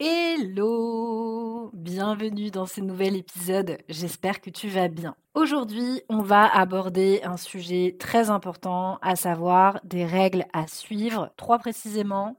[0.00, 5.16] Hello Bienvenue dans ce nouvel épisode, j'espère que tu vas bien.
[5.34, 11.58] Aujourd'hui, on va aborder un sujet très important, à savoir des règles à suivre, trois
[11.58, 12.36] précisément,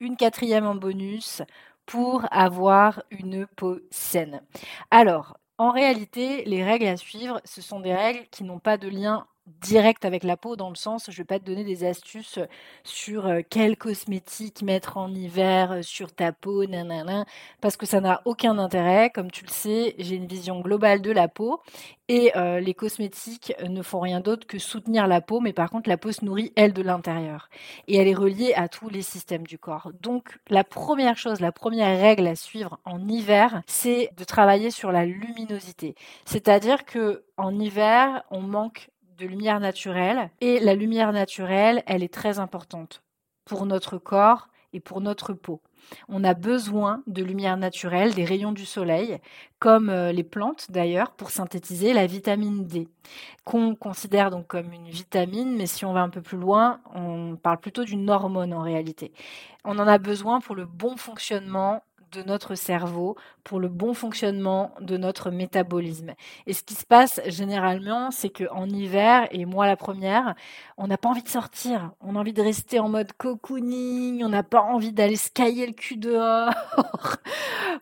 [0.00, 1.42] une quatrième en bonus,
[1.84, 4.40] pour avoir une peau saine.
[4.90, 8.88] Alors, en réalité, les règles à suivre, ce sont des règles qui n'ont pas de
[8.88, 12.38] lien direct avec la peau dans le sens, je vais pas te donner des astuces
[12.84, 17.24] sur quels cosmétiques mettre en hiver sur ta peau, nanana,
[17.60, 19.10] parce que ça n'a aucun intérêt.
[19.10, 21.60] Comme tu le sais, j'ai une vision globale de la peau
[22.08, 25.96] et les cosmétiques ne font rien d'autre que soutenir la peau, mais par contre la
[25.96, 27.48] peau se nourrit elle de l'intérieur
[27.88, 29.90] et elle est reliée à tous les systèmes du corps.
[30.00, 34.92] Donc la première chose, la première règle à suivre en hiver, c'est de travailler sur
[34.92, 35.94] la luminosité.
[36.24, 38.88] C'est-à-dire que en hiver, on manque
[39.26, 40.30] lumière naturelle.
[40.40, 43.02] Et la lumière naturelle, elle est très importante
[43.44, 45.60] pour notre corps et pour notre peau.
[46.08, 49.18] On a besoin de lumière naturelle, des rayons du soleil,
[49.58, 52.88] comme euh, les plantes d'ailleurs, pour synthétiser la vitamine D,
[53.44, 57.36] qu'on considère donc comme une vitamine, mais si on va un peu plus loin, on
[57.36, 59.12] parle plutôt d'une hormone en réalité.
[59.64, 64.74] On en a besoin pour le bon fonctionnement de notre cerveau pour le bon fonctionnement
[64.80, 66.12] de notre métabolisme.
[66.46, 70.34] Et ce qui se passe généralement, c'est qu'en hiver, et moi la première,
[70.76, 74.28] on n'a pas envie de sortir, on a envie de rester en mode cocooning, on
[74.28, 76.52] n'a pas envie d'aller scailler le cul dehors.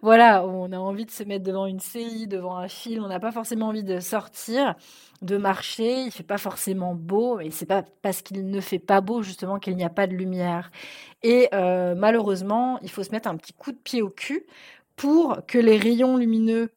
[0.03, 3.21] voilà, on a envie de se mettre devant une série, devant un film, on n'a
[3.21, 4.75] pas forcément envie de sortir
[5.23, 9.01] de marcher, il fait pas forcément beau, et c'est pas parce qu'il ne fait pas
[9.01, 10.71] beau justement qu'il n'y a pas de lumière.
[11.23, 14.47] Et euh, malheureusement, il faut se mettre un petit coup de pied au cul
[14.97, 16.71] pour que les rayons lumineux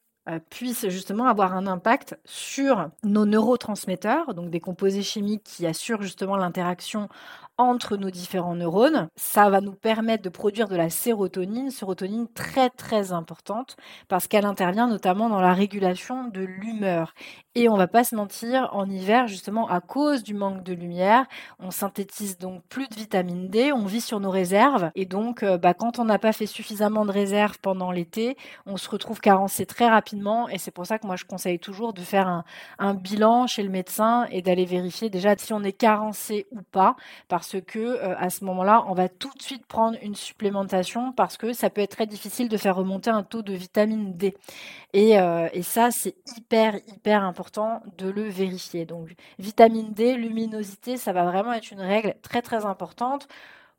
[0.48, 6.36] puissent justement avoir un impact sur nos neurotransmetteurs, donc des composés chimiques qui assurent justement
[6.36, 7.08] l'interaction
[7.56, 9.08] entre nos différents neurones.
[9.16, 13.76] Ça va nous permettre de produire de la sérotonine, sérotonine très très importante
[14.08, 17.14] parce qu'elle intervient notamment dans la régulation de l'humeur.
[17.54, 21.26] Et on va pas se mentir, en hiver, justement, à cause du manque de lumière,
[21.60, 24.90] on synthétise donc plus de vitamine D, on vit sur nos réserves.
[24.96, 28.36] Et donc, euh, bah, quand on n'a pas fait suffisamment de réserves pendant l'été,
[28.66, 30.13] on se retrouve carencé très rapidement.
[30.50, 32.44] Et c'est pour ça que moi, je conseille toujours de faire
[32.78, 36.96] un, bilan chez le médecin et d'aller vérifier déjà si on est carencé ou pas.
[37.28, 41.36] Parce que euh, à ce moment-là, on va tout de suite prendre une supplémentation parce
[41.36, 44.36] que ça peut être très difficile de faire remonter un taux de vitamine D.
[44.92, 48.84] Et, euh, et ça, c'est hyper, hyper important de le vérifier.
[48.86, 53.28] Donc vitamine D, luminosité, ça va vraiment être une règle très très importante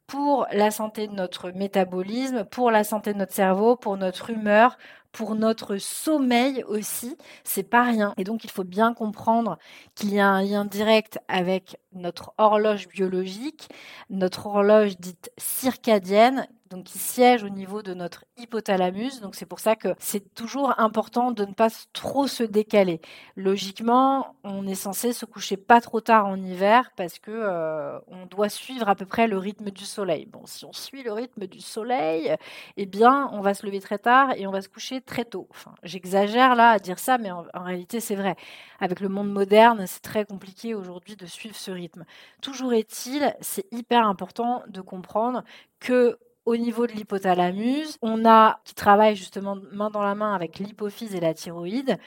[0.07, 4.77] pour la santé de notre métabolisme, pour la santé de notre cerveau, pour notre humeur,
[5.11, 8.13] pour notre sommeil aussi, c'est pas rien.
[8.17, 9.57] Et donc il faut bien comprendre
[9.95, 13.69] qu'il y a un lien direct avec notre horloge biologique,
[14.09, 19.21] notre horloge dite circadienne donc qui siège au niveau de notre hypothalamus.
[19.21, 23.01] Donc c'est pour ça que c'est toujours important de ne pas trop se décaler.
[23.35, 28.25] Logiquement, on est censé se coucher pas trop tard en hiver parce que euh, on
[28.25, 30.25] doit suivre à peu près le rythme du soleil.
[30.25, 32.35] Bon, si on suit le rythme du soleil,
[32.77, 35.47] eh bien, on va se lever très tard et on va se coucher très tôt.
[35.51, 38.35] Enfin, j'exagère là à dire ça, mais en, en réalité, c'est vrai.
[38.79, 42.05] Avec le monde moderne, c'est très compliqué aujourd'hui de suivre ce rythme.
[42.41, 45.43] Toujours est-il, c'est hyper important de comprendre
[45.79, 50.59] que au niveau de l'hypothalamus, on a qui travaille justement main dans la main avec
[50.59, 51.97] l'hypophyse et la thyroïde,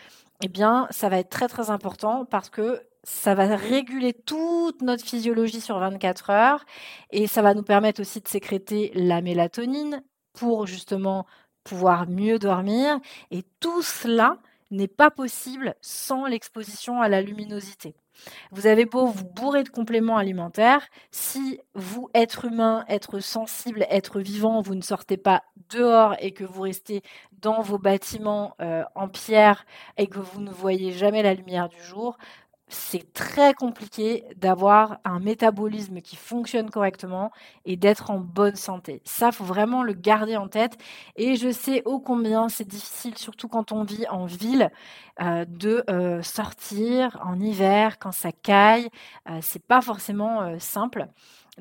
[0.43, 5.05] eh bien, ça va être très très important parce que ça va réguler toute notre
[5.05, 6.65] physiologie sur 24 heures
[7.11, 10.03] et ça va nous permettre aussi de sécréter la mélatonine
[10.35, 11.27] pour justement
[11.65, 13.01] pouvoir mieux dormir
[13.31, 14.39] et tout cela
[14.71, 17.95] n'est pas possible sans l'exposition à la luminosité.
[18.51, 24.21] Vous avez beau vous bourrer de compléments alimentaires, si vous, être humain, être sensible, être
[24.21, 29.09] vivant, vous ne sortez pas dehors et que vous restez dans vos bâtiments euh, en
[29.09, 29.65] pierre
[29.97, 32.19] et que vous ne voyez jamais la lumière du jour,
[32.69, 37.31] c'est très compliqué d'avoir un métabolisme qui fonctionne correctement
[37.65, 39.01] et d'être en bonne santé.
[39.05, 40.77] Ça, faut vraiment le garder en tête.
[41.17, 44.71] Et je sais ô combien c'est difficile, surtout quand on vit en ville,
[45.21, 48.89] euh, de euh, sortir en hiver quand ça caille.
[49.29, 51.09] Euh, c'est pas forcément simple.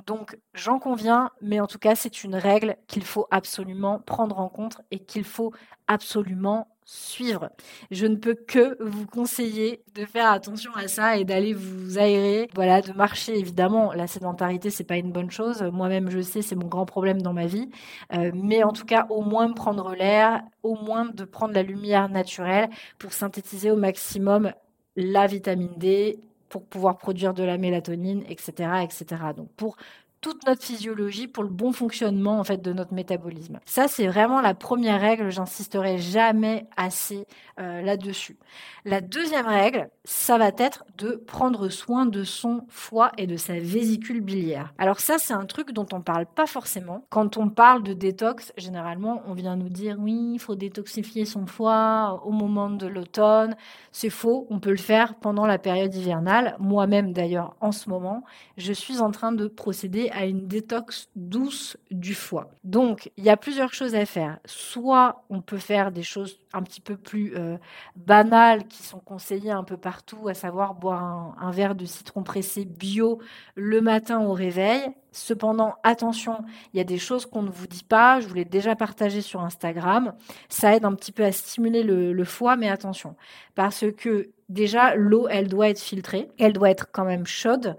[0.05, 4.49] Donc j'en conviens, mais en tout cas c'est une règle qu'il faut absolument prendre en
[4.49, 5.53] compte et qu'il faut
[5.87, 7.49] absolument suivre.
[7.91, 12.47] Je ne peux que vous conseiller de faire attention à ça et d'aller vous aérer,
[12.55, 13.37] voilà, de marcher.
[13.37, 15.61] Évidemment, la sédentarité c'est pas une bonne chose.
[15.73, 17.69] Moi-même, je sais, c'est mon grand problème dans ma vie.
[18.13, 22.09] Euh, mais en tout cas, au moins prendre l'air, au moins de prendre la lumière
[22.09, 24.53] naturelle pour synthétiser au maximum
[24.95, 29.05] la vitamine D pour pouvoir produire de la mélatonine, etc., etc.
[29.35, 29.75] Donc pour
[30.21, 33.59] toute notre physiologie pour le bon fonctionnement en fait de notre métabolisme.
[33.65, 37.27] Ça c'est vraiment la première règle, j'insisterai jamais assez
[37.59, 38.37] euh, là-dessus.
[38.85, 43.59] La deuxième règle, ça va être de prendre soin de son foie et de sa
[43.59, 44.73] vésicule biliaire.
[44.77, 47.05] Alors ça c'est un truc dont on parle pas forcément.
[47.09, 51.45] Quand on parle de détox, généralement on vient nous dire oui, il faut détoxifier son
[51.45, 53.55] foie au moment de l'automne.
[53.91, 56.55] C'est faux, on peut le faire pendant la période hivernale.
[56.59, 58.23] Moi-même d'ailleurs en ce moment,
[58.57, 62.49] je suis en train de procéder à une détox douce du foie.
[62.63, 64.39] Donc, il y a plusieurs choses à faire.
[64.45, 67.57] Soit on peut faire des choses un petit peu plus euh,
[67.95, 72.65] banales qui sont conseillées un peu partout, à savoir boire un, verre de citron pressé
[72.65, 73.19] bio
[73.55, 74.89] le matin au réveil.
[75.11, 76.43] Cependant, attention,
[76.73, 78.19] il y a des choses qu'on ne vous dit pas.
[78.19, 80.13] Je vous l'ai déjà partagé sur Instagram.
[80.49, 83.15] Ça aide un petit peu à stimuler le, le foie, mais attention,
[83.55, 87.75] parce que déjà l'eau, elle doit être filtrée, elle doit être quand même chaude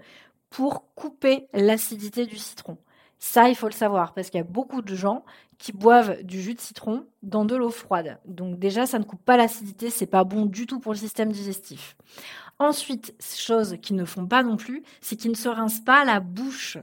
[0.49, 2.77] pour couper l'acidité du citron.
[3.19, 5.25] Ça, il faut le savoir, parce qu'il y a beaucoup de gens
[5.57, 8.17] qui boivent du jus de citron dans de l'eau froide.
[8.25, 11.31] Donc déjà, ça ne coupe pas l'acidité, c'est pas bon du tout pour le système
[11.31, 11.97] digestif.
[12.59, 16.21] Ensuite, chose qu'ils ne font pas non plus, c'est qu'ils ne se rincent pas la
[16.21, 16.77] bouche.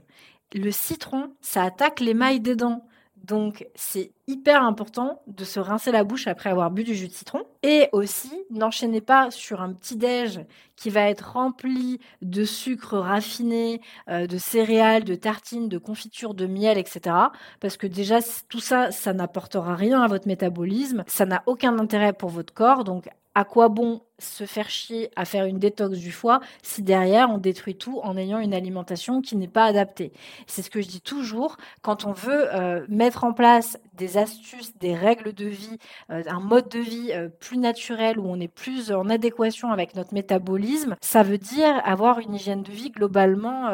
[0.53, 2.87] Le citron, ça attaque l'émail des dents.
[3.27, 7.13] Donc, c'est hyper important de se rincer la bouche après avoir bu du jus de
[7.13, 7.43] citron.
[7.61, 10.39] Et aussi, n'enchaînez pas sur un petit déj
[10.77, 16.45] qui va être rempli de sucre raffiné, euh, de céréales, de tartines, de confitures, de
[16.45, 17.15] miel, etc.
[17.59, 21.03] Parce que déjà, tout ça, ça n'apportera rien à votre métabolisme.
[21.07, 22.85] Ça n'a aucun intérêt pour votre corps.
[22.85, 27.29] Donc, à quoi bon se faire chier à faire une détox du foie si derrière
[27.29, 30.11] on détruit tout en ayant une alimentation qui n'est pas adaptée?
[30.47, 34.75] C'est ce que je dis toujours quand on veut euh, mettre en place des astuces,
[34.79, 35.77] des règles de vie,
[36.09, 39.93] euh, un mode de vie euh, plus naturel où on est plus en adéquation avec
[39.93, 43.69] notre métabolisme, ça veut dire avoir une hygiène de vie globalement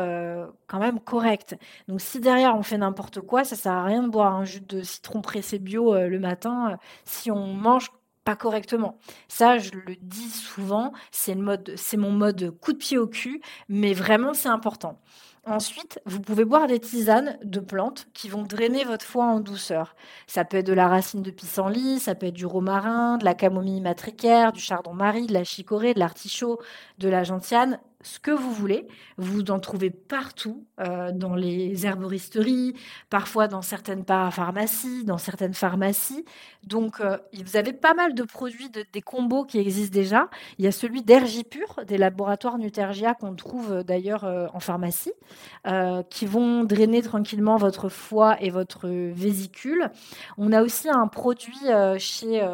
[0.68, 1.56] quand même correcte.
[1.88, 4.60] Donc si derrière on fait n'importe quoi, ça sert à rien de boire un jus
[4.60, 7.90] de citron pressé bio le matin si on mange
[8.24, 8.98] pas correctement.
[9.28, 14.34] Ça, je le dis souvent, c'est mon mode coup de pied au cul, mais vraiment
[14.34, 15.00] c'est important.
[15.46, 19.94] Ensuite, vous pouvez boire des tisanes de plantes qui vont drainer votre foie en douceur.
[20.26, 23.34] Ça peut être de la racine de pissenlit, ça peut être du romarin, de la
[23.34, 26.62] camomille matricaire, du chardon-marie, de la chicorée, de l'artichaut,
[27.00, 28.88] de la gentiane, ce que vous voulez.
[29.18, 32.76] Vous en trouvez partout, euh, dans les herboristeries,
[33.10, 36.26] parfois dans certaines parapharmacies, dans certaines pharmacies.
[36.64, 40.30] Donc, euh, vous avez pas mal de produits, des combos qui existent déjà.
[40.58, 44.24] Il y a celui d'Ergipur, des laboratoires Nutergia qu'on trouve euh, d'ailleurs
[44.54, 45.14] en pharmacie,
[46.10, 49.90] qui vont drainer tranquillement votre foie et votre vésicule.
[50.38, 51.68] On a aussi un produit
[51.98, 52.46] chez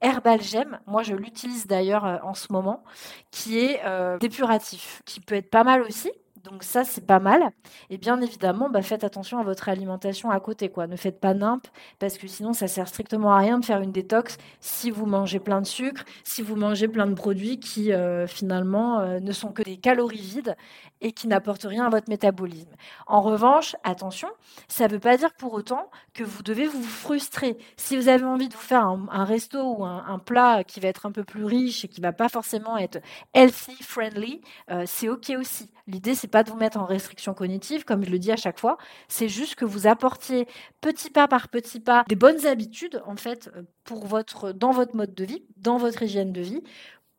[0.00, 2.84] Herbalgem, moi je l'utilise d'ailleurs en ce moment,
[3.30, 3.80] qui est
[4.20, 6.10] dépuratif qui peut être pas mal aussi.
[6.44, 7.52] Donc ça, c'est pas mal.
[7.88, 10.70] Et bien évidemment, bah, faites attention à votre alimentation à côté.
[10.70, 10.88] Quoi.
[10.88, 11.68] Ne faites pas nimp,
[12.00, 15.38] parce que sinon, ça sert strictement à rien de faire une détox si vous mangez
[15.38, 19.52] plein de sucre, si vous mangez plein de produits qui, euh, finalement, euh, ne sont
[19.52, 20.56] que des calories vides
[21.00, 22.70] et qui n'apportent rien à votre métabolisme.
[23.06, 24.28] En revanche, attention,
[24.66, 27.56] ça ne veut pas dire pour autant que vous devez vous frustrer.
[27.76, 31.06] Si vous avez envie de vous faire un, resto ou un, plat qui va être
[31.06, 32.98] un peu plus riche et qui va pas forcément être
[33.34, 35.70] healthy, friendly, euh, c'est OK aussi.
[35.88, 38.58] L'idée, c'est pas de vous mettre en restriction cognitive, comme je le dis à chaque
[38.58, 38.78] fois.
[39.06, 40.48] C'est juste que vous apportiez
[40.80, 43.50] petit pas par petit pas des bonnes habitudes, en fait,
[43.84, 46.62] pour votre, dans votre mode de vie, dans votre hygiène de vie,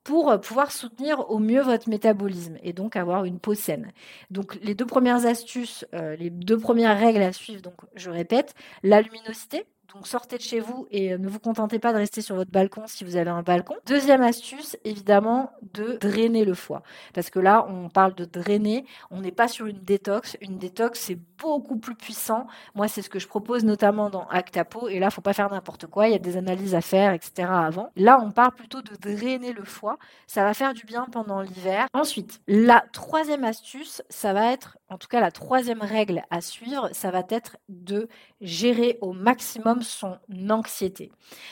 [0.04, 3.92] pour pouvoir soutenir au mieux votre métabolisme et donc avoir une peau saine.
[4.32, 8.54] Donc les deux premières astuces, euh, les deux premières règles à suivre, donc je répète,
[8.84, 12.22] la luminosité, donc sortez de chez vous et euh, ne vous contentez pas de rester
[12.22, 13.76] sur votre balcon si vous avez un balcon.
[13.86, 16.82] Deuxième astuce, évidemment, de drainer le foie.
[17.14, 20.36] Parce que là, on parle de drainer, on n'est pas sur une détox.
[20.42, 22.48] Une détox, c'est beaucoup plus puissant.
[22.74, 24.88] Moi, c'est ce que je propose notamment dans Actapo.
[24.88, 26.08] Et là, faut pas faire n'importe quoi.
[26.08, 27.48] Il y a des analyses à faire, etc.
[27.50, 27.92] avant.
[27.96, 30.00] Là, on parle plutôt de drainer le foie.
[30.26, 31.86] Ça va faire du bien pendant l'hiver.
[31.94, 36.90] Ensuite, la troisième astuce, ça va être, en tout cas, la troisième règle à suivre,
[36.94, 38.08] ça va être de
[38.42, 40.18] gérer au maximum son
[40.50, 41.12] anxiété.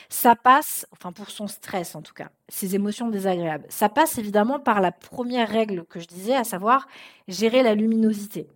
[0.09, 4.59] Ça passe, enfin pour son stress en tout cas, ces émotions désagréables Ça passe évidemment
[4.59, 6.87] par la première règle que je disais, à savoir
[7.27, 8.47] gérer la luminosité.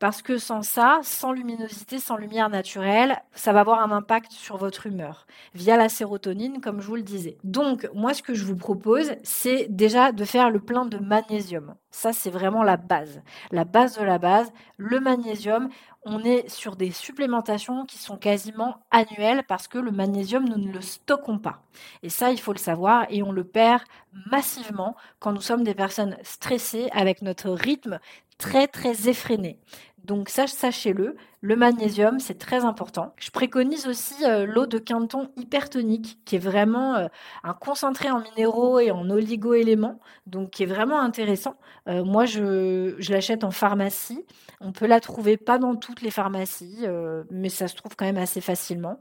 [0.00, 4.56] Parce que sans ça, sans luminosité, sans lumière naturelle, ça va avoir un impact sur
[4.56, 7.38] votre humeur via la sérotonine, comme je vous le disais.
[7.44, 11.74] Donc, moi, ce que je vous propose, c'est déjà de faire le plein de magnésium.
[11.90, 13.22] Ça, c'est vraiment la base.
[13.52, 15.68] La base de la base, le magnésium
[16.04, 20.70] on est sur des supplémentations qui sont quasiment annuelles parce que le magnésium, nous ne
[20.70, 21.62] le stockons pas.
[22.02, 23.82] Et ça, il faut le savoir et on le perd
[24.30, 27.98] massivement quand nous sommes des personnes stressées avec notre rythme
[28.38, 29.58] très très effréné.
[30.04, 33.12] Donc sachez-le, le magnésium, c'est très important.
[33.18, 37.08] Je préconise aussi euh, l'eau de Quinton hypertonique, qui est vraiment euh,
[37.42, 41.56] un concentré en minéraux et en oligo-éléments, donc qui est vraiment intéressant.
[41.86, 44.24] Euh, moi, je, l'achète en pharmacie.
[44.62, 46.86] On peut la trouver pas dans toutes les pharmacies,
[47.30, 48.98] mais ça se trouve quand même assez facilement.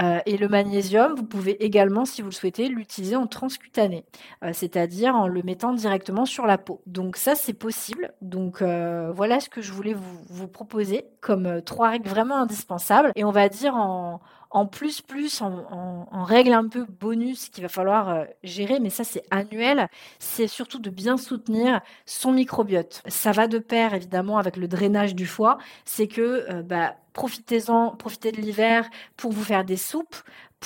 [0.00, 4.04] et le magnésium, vous pouvez également, si vous le souhaitez, l'utiliser en transcutané,
[4.52, 6.82] c'est-à-dire en le mettant directement sur la peau.
[6.86, 8.14] Donc ça, c'est possible.
[8.20, 13.12] Donc voilà ce que je voulais vous, vous proposer comme règles vraiment indispensables.
[13.16, 17.62] Et on va dire en, en plus, plus, en, en, règle un peu bonus qu'il
[17.62, 23.02] va falloir euh, gérer, mais ça c'est annuel, c'est surtout de bien soutenir son microbiote.
[23.06, 27.90] Ça va de pair évidemment avec le drainage du foie, c'est que euh, bah, profitez-en,
[27.96, 30.16] profitez de l'hiver pour vous faire des soupes,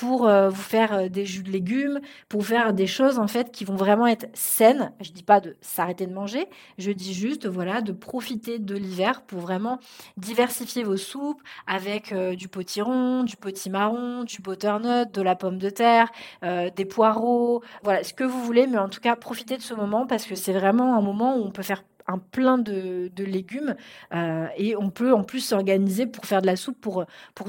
[0.00, 3.52] pour euh, vous faire euh, des jus de légumes, pour faire des choses en fait
[3.52, 4.92] qui vont vraiment être saines.
[5.02, 6.46] Je dis pas de s'arrêter de manger,
[6.78, 9.78] je dis juste voilà de profiter de l'hiver pour vraiment
[10.16, 15.68] diversifier vos soupes avec euh, du potiron, du potimarron, du butternut, de la pomme de
[15.68, 16.10] terre,
[16.42, 20.06] des poireaux, voilà ce que vous voulez, mais en tout cas profitez de ce moment
[20.06, 23.76] parce que c'est vraiment un moment où on peut faire un plein de, légumes
[24.14, 27.04] euh, et on peut en plus s'organiser pour faire de la soupe pour,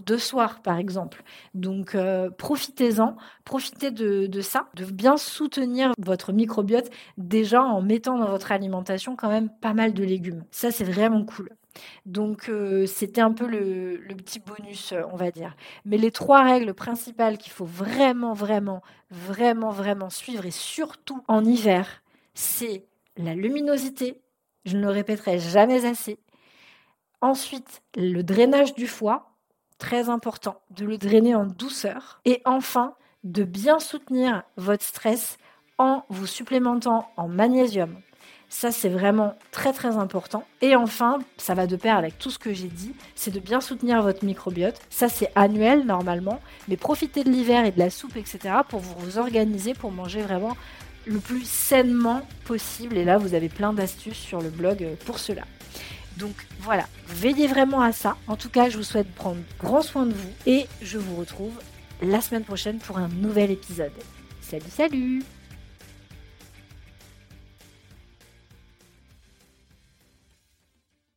[0.05, 1.23] deux soirs par exemple.
[1.53, 3.15] Donc euh, profitez-en,
[3.45, 9.29] profitez de, ça, de bien soutenir votre microbiote déjà en mettant dans votre alimentation quand
[9.29, 10.43] même pas mal de légumes.
[10.51, 11.49] Ça c'est vraiment cool.
[12.05, 15.55] Donc euh, c'était un peu le, petit bonus, on va dire.
[15.85, 21.45] Mais les trois règles principales qu'il faut vraiment, vraiment, vraiment, vraiment suivre, et surtout en
[21.45, 22.03] hiver,
[22.33, 22.85] c'est
[23.17, 24.21] la luminosité,
[24.65, 26.19] je ne le répéterai jamais assez.
[27.21, 29.31] Ensuite, le drainage du foie,
[29.77, 32.21] très important, de le drainer en douceur.
[32.25, 35.37] Et enfin, de bien soutenir votre stress
[35.77, 37.97] en vous supplémentant en magnésium.
[38.49, 40.43] Ça, c'est vraiment très très important.
[40.61, 43.61] Et enfin, ça va de pair avec tout ce que j'ai dit, c'est de bien
[43.61, 44.79] soutenir votre microbiote.
[44.89, 49.17] Ça, c'est annuel normalement, mais profitez de l'hiver et de la soupe, etc., pour vous
[49.17, 50.57] organiser, pour manger vraiment
[51.05, 52.97] le plus sainement possible.
[52.97, 55.43] Et là, vous avez plein d'astuces sur le blog euh, pour cela.
[56.17, 58.17] Donc voilà, veillez vraiment à ça.
[58.27, 61.53] En tout cas, je vous souhaite prendre grand soin de vous et je vous retrouve
[62.01, 63.91] la semaine prochaine pour un nouvel épisode.
[64.41, 65.23] Salut, salut